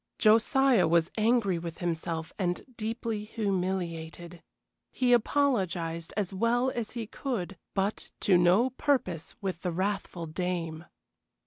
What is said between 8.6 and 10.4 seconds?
purpose with the wrathful